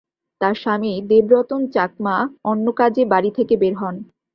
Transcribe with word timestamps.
তাঁর 0.41 0.55
স্বামী 0.55 0.93
দেব 1.09 1.25
রতন 1.33 1.61
চাকমা 1.73 2.15
অন্য 2.45 2.65
কাজে 2.79 3.03
বাড়ি 3.11 3.31
থেকে 3.37 3.53
বের 3.61 3.73
হন। 3.75 3.95